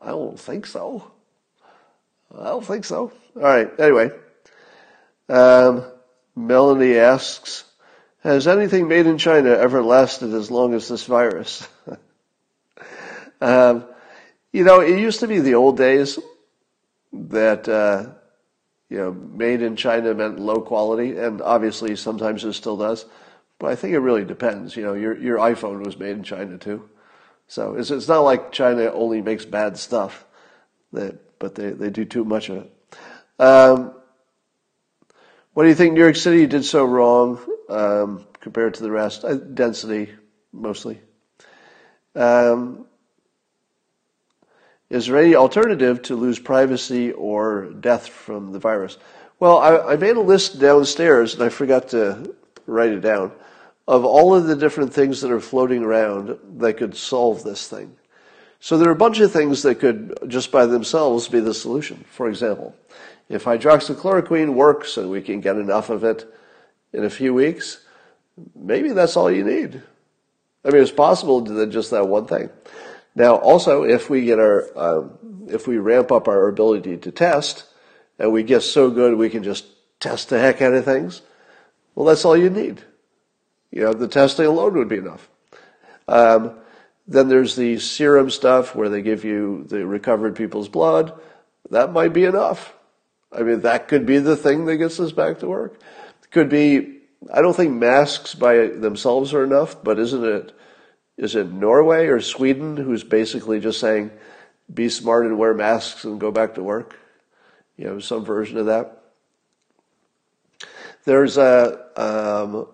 [0.00, 1.10] I don't think so.
[2.36, 3.12] I don't think so.
[3.36, 3.68] All right.
[3.80, 4.10] Anyway,
[5.28, 5.84] um,
[6.36, 7.64] Melanie asks,
[8.20, 11.66] "Has anything made in China ever lasted as long as this virus?"
[13.40, 13.84] um,
[14.52, 16.18] you know, it used to be the old days
[17.12, 18.06] that uh,
[18.88, 23.04] you know made in China meant low quality, and obviously sometimes it still does.
[23.58, 24.76] But I think it really depends.
[24.76, 26.88] You know, your your iPhone was made in China too.
[27.48, 30.24] So it's, it's not like China only makes bad stuff,
[30.92, 32.72] but they, they do too much of it.
[33.38, 33.94] Um,
[35.54, 39.24] what do you think New York City did so wrong um, compared to the rest?
[39.24, 40.12] Uh, density,
[40.52, 41.00] mostly.
[42.14, 42.86] Um,
[44.90, 48.98] is there any alternative to lose privacy or death from the virus?
[49.40, 52.34] Well, I, I made a list downstairs and I forgot to
[52.66, 53.32] write it down
[53.88, 57.96] of all of the different things that are floating around that could solve this thing.
[58.60, 62.04] So there are a bunch of things that could just by themselves be the solution.
[62.10, 62.76] For example,
[63.30, 66.30] if hydroxychloroquine works and we can get enough of it
[66.92, 67.82] in a few weeks,
[68.54, 69.82] maybe that's all you need.
[70.66, 72.50] I mean, it's possible to just that one thing.
[73.14, 77.64] Now, also, if we get our, um, if we ramp up our ability to test,
[78.18, 79.64] and we get so good we can just
[79.98, 81.22] test the heck out of things,
[81.94, 82.82] well, that's all you need.
[83.70, 85.28] You know, the testing alone would be enough.
[86.06, 86.54] Um,
[87.06, 91.18] then there's the serum stuff where they give you the recovered people's blood.
[91.70, 92.74] That might be enough.
[93.32, 95.80] I mean, that could be the thing that gets us back to work.
[96.30, 96.98] Could be,
[97.32, 100.52] I don't think masks by themselves are enough, but isn't it,
[101.16, 104.10] is it Norway or Sweden who's basically just saying,
[104.72, 106.98] be smart and wear masks and go back to work?
[107.76, 109.02] You know, some version of that.
[111.04, 112.66] There's a, um,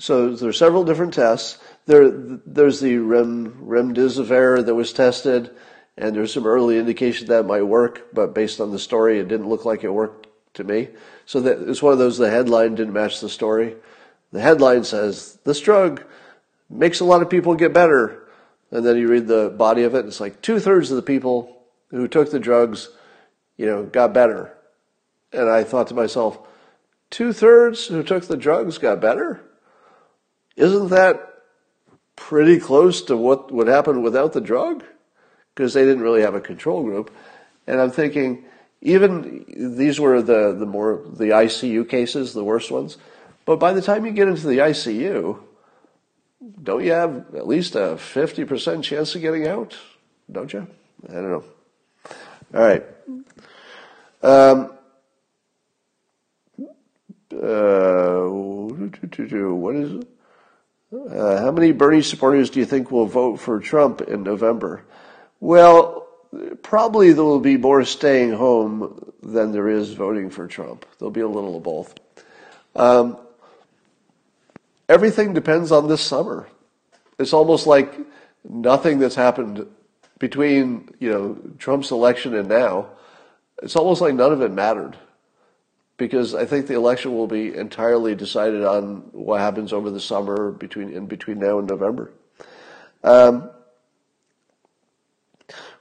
[0.00, 1.58] so there's several different tests.
[1.84, 5.50] There, there's the rem, remdesivir that was tested,
[5.98, 9.48] and there's some early indication that might work, but based on the story, it didn't
[9.48, 10.88] look like it worked to me.
[11.26, 12.16] So that it's one of those.
[12.16, 13.76] The headline didn't match the story.
[14.32, 16.02] The headline says this drug
[16.70, 18.26] makes a lot of people get better,
[18.70, 21.02] and then you read the body of it, and it's like two thirds of the
[21.02, 22.88] people who took the drugs,
[23.58, 24.56] you know, got better.
[25.30, 26.38] And I thought to myself,
[27.10, 29.42] two thirds who took the drugs got better.
[30.60, 31.44] Isn't that
[32.16, 34.84] pretty close to what would happen without the drug?
[35.54, 37.10] Because they didn't really have a control group.
[37.66, 38.44] And I'm thinking,
[38.82, 39.46] even
[39.78, 42.98] these were the, the more the ICU cases, the worst ones.
[43.46, 45.38] But by the time you get into the ICU,
[46.62, 49.78] don't you have at least a 50% chance of getting out?
[50.30, 50.66] Don't you?
[51.08, 51.44] I don't know.
[52.54, 52.84] All right.
[54.22, 54.72] Um,
[57.32, 58.28] uh,
[59.54, 60.08] what is it?
[60.92, 64.84] Uh, how many Bernie supporters do you think will vote for Trump in November?
[65.38, 66.08] Well,
[66.62, 70.84] probably there will be more staying home than there is voting for Trump.
[70.98, 71.94] There'll be a little of both.
[72.74, 73.18] Um,
[74.88, 76.48] everything depends on this summer.
[77.20, 77.96] It's almost like
[78.48, 79.66] nothing that's happened
[80.18, 82.88] between you know Trump's election and now.
[83.62, 84.96] It's almost like none of it mattered
[86.00, 90.50] because I think the election will be entirely decided on what happens over the summer
[90.50, 92.10] between in between now and November.
[93.04, 93.50] Um,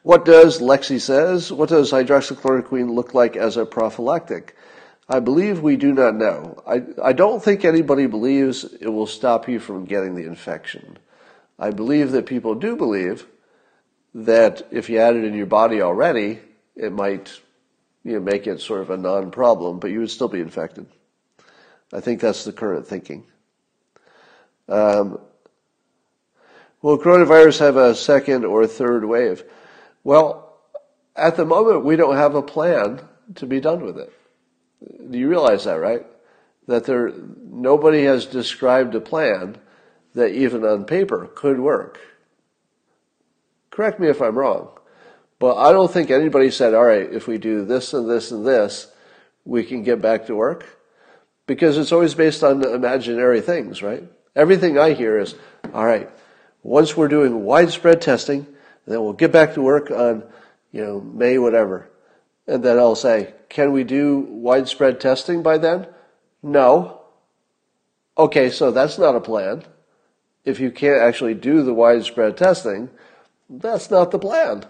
[0.04, 1.54] what does Lexi says?
[1.54, 4.58] What does hydroxychloroquine look like as a prophylactic?
[5.08, 6.62] I believe we do not know.
[6.68, 10.98] I, I don't think anybody believes it will stop you from getting the infection.
[11.58, 13.26] I believe that people do believe
[14.14, 16.40] that if you had it in your body already,
[16.76, 17.40] it might
[18.04, 20.86] you know, make it sort of a non-problem, but you would still be infected.
[21.92, 23.26] I think that's the current thinking.
[24.68, 25.20] Um,
[26.82, 29.44] will coronavirus have a second or third wave?
[30.04, 30.58] Well,
[31.16, 33.02] at the moment, we don't have a plan
[33.36, 34.14] to be done with it.
[35.12, 36.06] Do you realize that, right?
[36.68, 37.12] That there,
[37.44, 39.58] nobody has described a plan
[40.14, 42.00] that even on paper could work.
[43.72, 44.79] Correct me if I'm wrong,
[45.40, 48.46] but I don't think anybody said, all right, if we do this and this and
[48.46, 48.92] this,
[49.46, 50.66] we can get back to work.
[51.48, 54.04] Because it's always based on imaginary things, right?
[54.36, 55.34] Everything I hear is,
[55.74, 56.10] all right,
[56.62, 58.46] once we're doing widespread testing,
[58.86, 60.24] then we'll get back to work on,
[60.72, 61.90] you know, May whatever.
[62.46, 65.88] And then I'll say, can we do widespread testing by then?
[66.44, 67.02] No.
[68.18, 69.64] Okay, so that's not a plan.
[70.44, 72.90] If you can't actually do the widespread testing,
[73.50, 74.66] that's not the plan.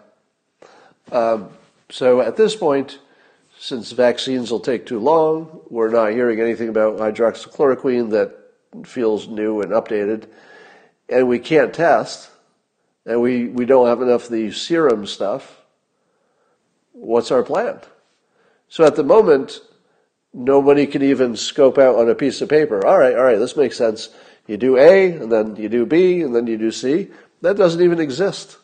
[1.12, 1.49] Um,
[1.89, 2.99] so at this point,
[3.57, 8.36] since vaccines will take too long, we're not hearing anything about hydroxychloroquine that
[8.86, 10.28] feels new and updated,
[11.10, 12.30] and we can't test,
[13.05, 15.60] and we, we don't have enough of the serum stuff.
[16.93, 17.80] What's our plan?
[18.68, 19.62] So at the moment,
[20.34, 22.86] nobody can even scope out on a piece of paper.
[22.86, 24.10] All right, all right, this makes sense.
[24.47, 27.10] You do A, and then you do B, and then you do C.
[27.41, 28.57] That doesn't even exist.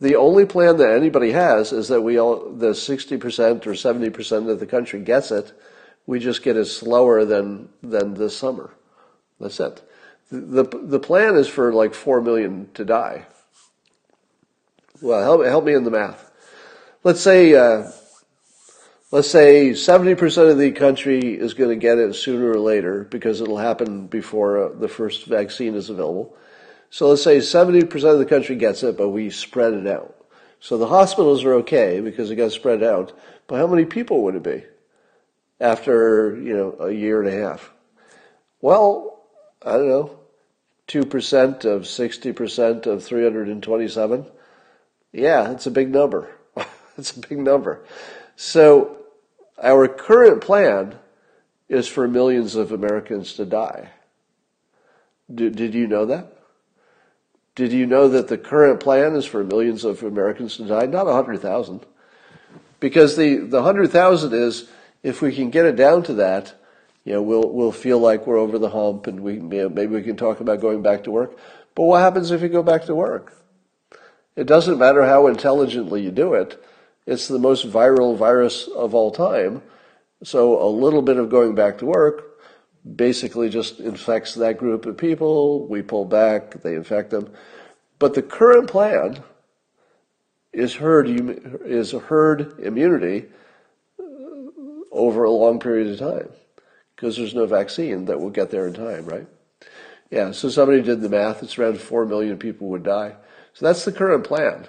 [0.00, 4.60] The only plan that anybody has is that we all, the 60% or 70% of
[4.60, 5.52] the country gets it.
[6.06, 8.74] We just get it slower than, than this summer.
[9.40, 9.82] That's it.
[10.30, 13.26] The, the, the plan is for like 4 million to die.
[15.00, 16.30] Well, help, help me in the math.
[17.02, 17.90] Let's say, uh,
[19.10, 23.40] let's say 70% of the country is going to get it sooner or later because
[23.40, 26.36] it'll happen before uh, the first vaccine is available.
[26.90, 30.14] So let's say 70% of the country gets it, but we spread it out.
[30.60, 33.16] So the hospitals are okay because it got spread out.
[33.46, 34.64] But how many people would it be
[35.60, 37.72] after, you know, a year and a half?
[38.60, 39.22] Well,
[39.62, 40.18] I don't know,
[40.88, 44.26] 2% of 60% of 327.
[45.12, 46.30] Yeah, it's a big number.
[46.96, 47.84] it's a big number.
[48.36, 48.96] So
[49.62, 50.96] our current plan
[51.68, 53.90] is for millions of Americans to die.
[55.32, 56.35] Did, did you know that?
[57.56, 60.86] Did you know that the current plan is for millions of Americans to die?
[60.86, 61.84] Not 100,000.
[62.78, 64.68] Because the, the 100,000 is,
[65.02, 66.54] if we can get it down to that,
[67.04, 69.94] you know, we'll, we'll feel like we're over the hump and we, you know, maybe
[69.94, 71.38] we can talk about going back to work.
[71.74, 73.32] But what happens if you go back to work?
[74.36, 76.62] It doesn't matter how intelligently you do it.
[77.06, 79.62] It's the most viral virus of all time.
[80.22, 82.35] So a little bit of going back to work
[82.94, 85.66] basically just infects that group of people.
[85.66, 87.30] We pull back, they infect them.
[87.98, 89.22] But the current plan
[90.52, 93.26] is herd is herd immunity
[94.90, 96.30] over a long period of time
[96.94, 99.26] because there's no vaccine that will get there in time, right?
[100.10, 101.42] Yeah, so somebody did the math.
[101.42, 103.16] It's around 4 million people would die.
[103.52, 104.68] So that's the current plan.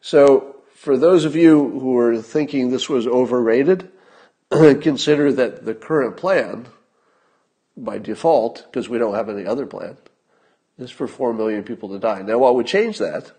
[0.00, 3.90] So for those of you who are thinking this was overrated,
[4.50, 6.66] consider that the current plan
[7.76, 9.96] by default, because we don't have any other plan,
[10.78, 12.22] is for 4 million people to die.
[12.22, 13.32] Now, what would change that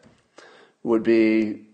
[0.83, 1.65] would be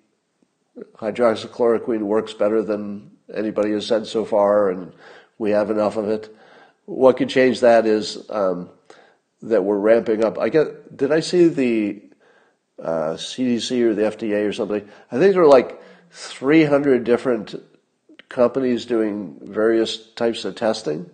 [0.97, 4.93] hydroxychloroquine works better than anybody has said so far, and
[5.37, 6.33] we have enough of it.
[6.85, 8.69] What could change that is um,
[9.41, 10.37] that we're ramping up.
[10.37, 10.95] I get.
[10.95, 12.01] Did I see the
[12.81, 14.87] uh, CDC or the FDA or something?
[15.11, 15.81] I think there are like
[16.11, 17.55] 300 different
[18.29, 21.09] companies doing various types of testing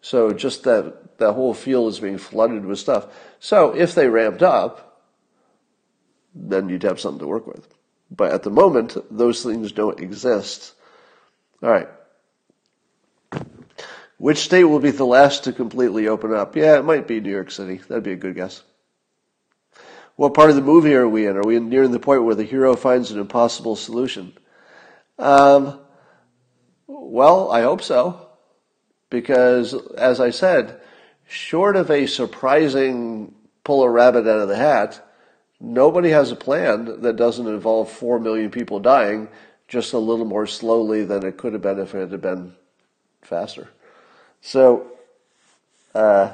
[0.00, 3.06] so just that that whole field is being flooded with stuff.
[3.38, 5.04] So if they ramped up,
[6.34, 7.68] then you'd have something to work with.
[8.10, 10.74] But at the moment, those things don't exist.
[11.62, 11.88] All right.
[14.16, 16.56] Which state will be the last to completely open up?
[16.56, 17.76] Yeah, it might be New York City.
[17.76, 18.62] That'd be a good guess.
[20.16, 21.36] What part of the movie are we in?
[21.36, 24.32] Are we nearing the point where the hero finds an impossible solution?
[25.18, 25.78] Um,
[26.86, 28.29] well, I hope so
[29.10, 30.80] because, as I said,
[31.28, 33.34] short of a surprising
[33.64, 35.06] pull a rabbit out of the hat,
[35.60, 39.28] nobody has a plan that doesn't involve 4 million people dying
[39.68, 42.54] just a little more slowly than it could have been if it had been
[43.22, 43.68] faster.
[44.40, 44.90] So,
[45.94, 46.32] uh,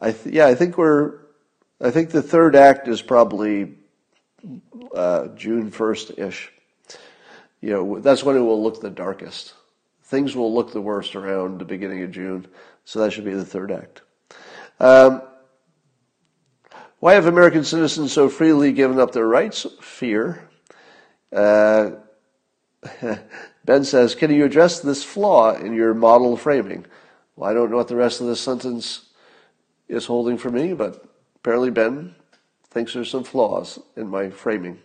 [0.00, 1.18] I th- yeah, I think we're,
[1.80, 3.74] I think the third act is probably
[4.94, 6.52] uh, June 1st ish.
[7.60, 9.52] You know, that's when it will look the darkest
[10.10, 12.48] things will look the worst around the beginning of June.
[12.84, 14.02] So that should be the third act.
[14.80, 15.22] Um,
[16.98, 19.66] why have American citizens so freely given up their rights?
[19.80, 20.50] Fear.
[21.32, 21.92] Uh,
[23.64, 26.86] ben says, Can you address this flaw in your model framing?
[27.36, 29.06] Well, I don't know what the rest of this sentence
[29.88, 31.04] is holding for me, but
[31.36, 32.16] apparently Ben
[32.68, 34.80] thinks there's some flaws in my framing.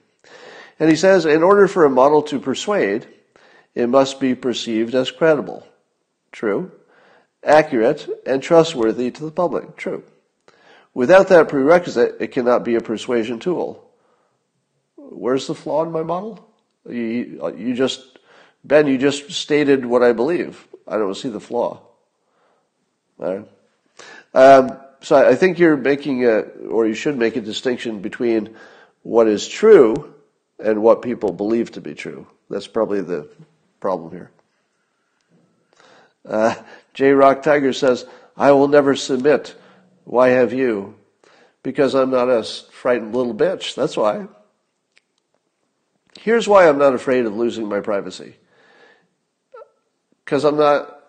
[0.80, 3.08] And he says, In order for a model to persuade,
[3.76, 5.68] it must be perceived as credible.
[6.32, 6.72] True.
[7.44, 9.76] Accurate and trustworthy to the public.
[9.76, 10.04] True.
[10.94, 13.88] Without that prerequisite, it cannot be a persuasion tool.
[14.96, 16.50] Where's the flaw in my model?
[16.90, 18.18] You, you just,
[18.64, 20.66] Ben, you just stated what I believe.
[20.88, 21.82] I don't see the flaw.
[23.20, 23.48] All right.
[24.34, 28.56] Um, so I think you're making a, or you should make a distinction between
[29.04, 30.14] what is true
[30.60, 32.28] and what people believe to be true.
[32.50, 33.30] That's probably the
[33.86, 34.32] problem here.
[36.28, 36.56] Uh,
[36.96, 39.54] J Rock Tiger says, I will never submit.
[40.06, 40.96] Why have you?
[41.62, 43.76] Because I'm not a frightened little bitch.
[43.76, 44.26] That's why.
[46.20, 48.38] Here's why I'm not afraid of losing my privacy.
[50.24, 51.00] Because I'm not,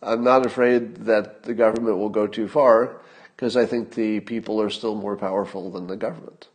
[0.00, 3.00] I'm not afraid that the government will go too far,
[3.34, 6.46] because I think the people are still more powerful than the government.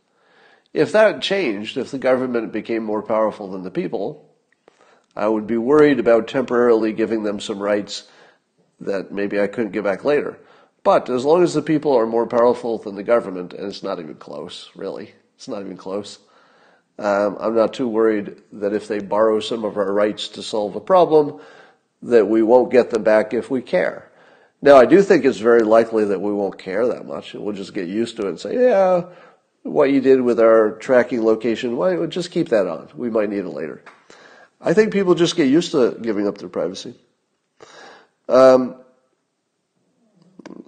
[0.72, 4.25] If that changed, if the government became more powerful than the people,
[5.16, 8.06] I would be worried about temporarily giving them some rights
[8.80, 10.38] that maybe I couldn't give back later.
[10.84, 13.98] But as long as the people are more powerful than the government, and it's not
[13.98, 16.18] even close, really, it's not even close,
[16.98, 20.76] um, I'm not too worried that if they borrow some of our rights to solve
[20.76, 21.40] a problem,
[22.02, 24.10] that we won't get them back if we care.
[24.62, 27.34] Now, I do think it's very likely that we won't care that much.
[27.34, 29.04] We'll just get used to it and say, yeah,
[29.62, 32.88] what you did with our tracking location, well, just keep that on.
[32.94, 33.82] We might need it later.
[34.60, 36.94] I think people just get used to giving up their privacy.
[38.28, 38.76] Um,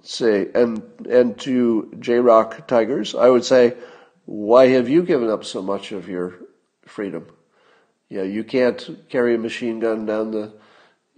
[0.03, 3.75] say, and and to J Rock Tigers, I would say,
[4.25, 6.35] why have you given up so much of your
[6.83, 7.27] freedom?
[8.09, 10.53] Yeah, you can't carry a machine gun down the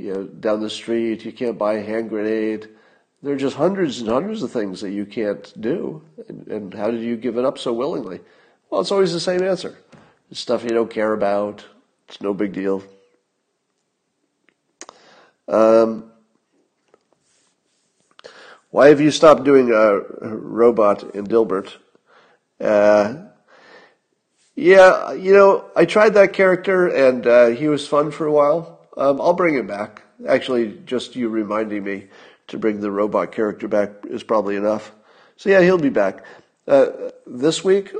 [0.02, 1.24] you know, down the street.
[1.26, 2.68] You can't buy a hand grenade.
[3.22, 6.02] There are just hundreds and hundreds of things that you can't do.
[6.28, 8.20] And, and how did you give it up so willingly?
[8.70, 9.78] Well, it's always the same answer.
[10.32, 11.64] It's stuff you don't care about.
[12.12, 12.84] It's no big deal.
[15.48, 16.12] Um,
[18.70, 21.78] why have you stopped doing a robot in Dilbert?
[22.60, 23.14] Uh,
[24.56, 28.82] yeah, you know, I tried that character and uh, he was fun for a while.
[28.98, 30.02] Um, I'll bring him back.
[30.28, 32.10] Actually, just you reminding me
[32.48, 34.92] to bring the robot character back is probably enough.
[35.38, 36.26] So yeah, he'll be back.
[36.68, 36.88] Uh,
[37.26, 37.94] this week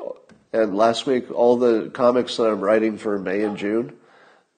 [0.52, 3.98] and last week, all the comics that I'm writing for May and June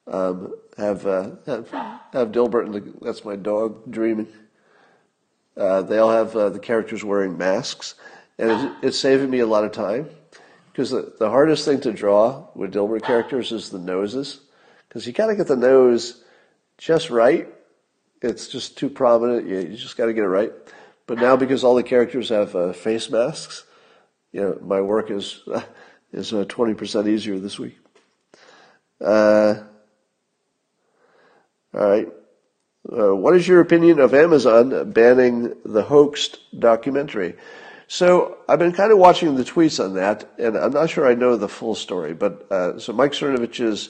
[0.07, 1.69] um, have, uh, have
[2.13, 4.27] have Dilbert and the, that's my dog dreaming.
[5.57, 7.95] Uh, they all have uh, the characters wearing masks,
[8.37, 10.09] and it's, it's saving me a lot of time
[10.71, 14.39] because the, the hardest thing to draw with Dilbert characters is the noses
[14.87, 16.23] because you got to get the nose
[16.77, 17.47] just right.
[18.21, 19.47] It's just too prominent.
[19.47, 20.51] You, you just got to get it right.
[21.05, 23.65] But now, because all the characters have uh, face masks,
[24.31, 25.61] you know, my work is uh,
[26.11, 27.77] is twenty percent easier this week.
[29.01, 29.63] Uh,
[31.73, 32.07] all right.
[32.91, 37.35] Uh, what is your opinion of Amazon banning the hoaxed documentary?
[37.87, 41.13] So I've been kind of watching the tweets on that, and I'm not sure I
[41.13, 42.13] know the full story.
[42.13, 43.89] But uh, so Mike Cernovich's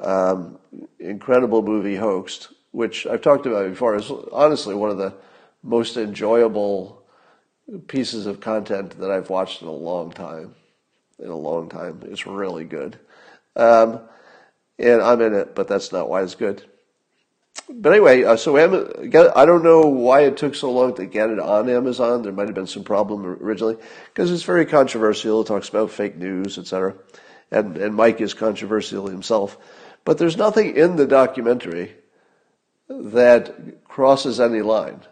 [0.00, 0.58] um,
[0.98, 5.14] incredible movie Hoaxed, which I've talked about before, is honestly one of the
[5.62, 7.02] most enjoyable
[7.86, 10.54] pieces of content that I've watched in a long time.
[11.18, 12.96] In a long time, it's really good,
[13.56, 14.00] um,
[14.78, 16.64] and I'm in it, but that's not why it's good.
[17.70, 21.38] But anyway, uh, so I don't know why it took so long to get it
[21.38, 22.22] on Amazon.
[22.22, 25.42] There might have been some problem originally because it's very controversial.
[25.42, 26.94] It talks about fake news, etc.
[27.50, 29.58] And and Mike is controversial himself.
[30.04, 31.94] But there's nothing in the documentary
[32.88, 35.02] that crosses any line.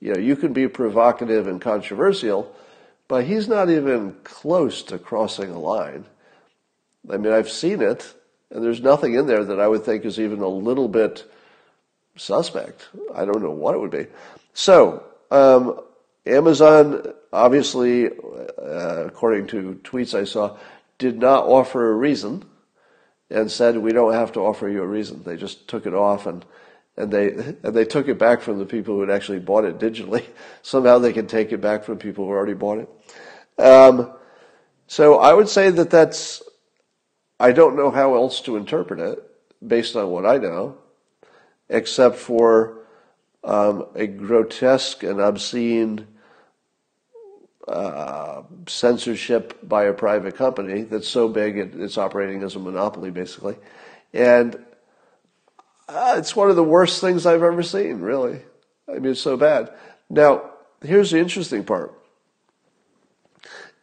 [0.00, 2.54] You know, you can be provocative and controversial,
[3.08, 6.04] but he's not even close to crossing a line.
[7.10, 8.14] I mean, I've seen it,
[8.50, 11.24] and there's nothing in there that I would think is even a little bit
[12.16, 12.88] suspect.
[13.14, 14.06] I don't know what it would be.
[14.52, 15.80] So, um,
[16.26, 20.56] Amazon, obviously, uh, according to tweets I saw,
[20.98, 22.44] did not offer a reason
[23.30, 26.26] and said, "We don't have to offer you a reason." They just took it off
[26.26, 26.44] and
[26.96, 29.78] and they and they took it back from the people who had actually bought it
[29.78, 30.24] digitally.
[30.62, 33.62] Somehow they can take it back from people who already bought it.
[33.62, 34.12] Um,
[34.86, 36.42] so I would say that that's.
[37.40, 39.18] I don't know how else to interpret it
[39.66, 40.78] based on what I know,
[41.68, 42.78] except for
[43.42, 46.06] um, a grotesque and obscene
[47.68, 53.10] uh, censorship by a private company that's so big it, it's operating as a monopoly,
[53.10, 53.56] basically.
[54.12, 54.56] And
[55.88, 58.42] uh, it's one of the worst things I've ever seen, really.
[58.88, 59.72] I mean, it's so bad.
[60.10, 60.50] Now,
[60.82, 61.92] here's the interesting part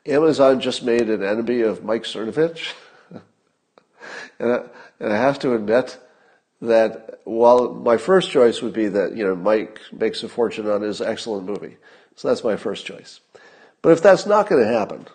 [0.06, 2.74] Amazon just made an enemy of Mike Cernovich.
[4.40, 4.64] and, I,
[5.00, 6.00] and I have to admit
[6.62, 10.82] that while my first choice would be that, you know, Mike makes a fortune on
[10.82, 11.78] his excellent movie.
[12.16, 13.20] So that's my first choice.
[13.82, 15.08] But if that's not going to happen,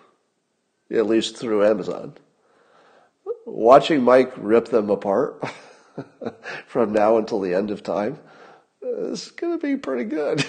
[0.90, 2.14] at least through Amazon,
[3.44, 5.40] watching Mike rip them apart
[6.66, 8.18] from now until the end of time
[8.82, 10.44] is going to be pretty good.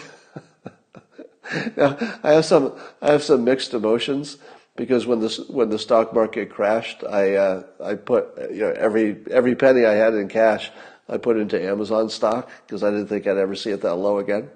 [1.78, 4.38] now, I have some I have some mixed emotions
[4.78, 9.18] because when the when the stock market crashed, I uh, I put you know every
[9.30, 10.72] every penny I had in cash
[11.10, 14.20] I put into Amazon stock because I didn't think I'd ever see it that low
[14.20, 14.50] again.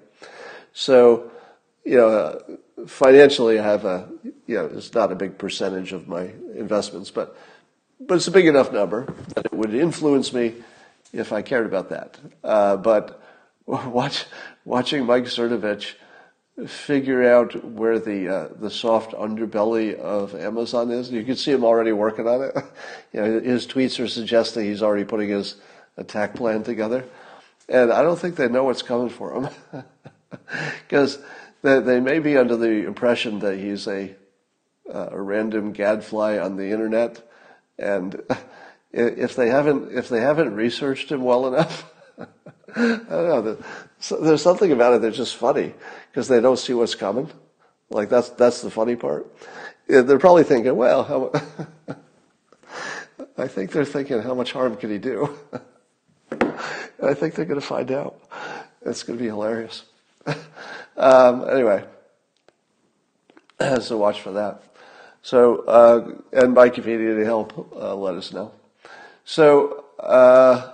[0.74, 1.30] So,
[1.84, 4.08] you know, uh, financially, I have a
[4.46, 7.36] you know it's not a big percentage of my investments, but
[8.00, 10.54] but it's a big enough number that it would influence me
[11.12, 12.18] if I cared about that.
[12.44, 13.22] Uh, but
[13.66, 14.26] watch
[14.64, 15.94] watching Mike Cernovich
[16.66, 21.10] figure out where the uh, the soft underbelly of Amazon is.
[21.10, 22.56] You can see him already working on it.
[23.12, 25.56] you know, his tweets are suggesting he's already putting his
[25.96, 27.04] attack plan together,
[27.68, 29.48] and I don't think they know what's coming for him
[30.88, 31.18] because
[31.62, 34.14] they, they may be under the impression that he's a
[34.92, 37.26] uh, a random gadfly on the internet,
[37.78, 38.20] and
[38.92, 41.91] if they haven't if they haven't researched him well enough.
[42.74, 43.58] I don't know.
[44.20, 45.74] There's something about it that's just funny
[46.10, 47.30] because they don't see what's coming.
[47.90, 49.26] Like that's that's the funny part.
[49.86, 51.32] They're probably thinking, well,
[53.36, 55.36] I think they're thinking, how much harm could he do?
[57.02, 58.20] I think they're going to find out.
[58.82, 59.84] It's going to be hilarious.
[60.96, 61.84] um, anyway,
[63.80, 64.62] so watch for that.
[65.22, 68.52] So, uh, and you need any help, uh, let us know.
[69.24, 70.72] So, uh,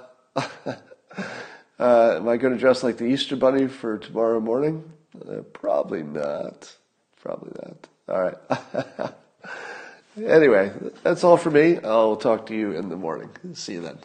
[1.79, 4.93] Uh, am I going to dress like the Easter Bunny for tomorrow morning?
[5.29, 6.75] Uh, probably not.
[7.23, 7.89] Probably not.
[8.09, 9.15] All right.
[10.17, 10.73] anyway,
[11.03, 11.79] that's all for me.
[11.85, 13.31] I'll talk to you in the morning.
[13.55, 13.99] See you then.